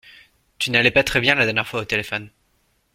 [0.57, 2.31] Tu n'allais pas très bien la dernière fois au téléphone.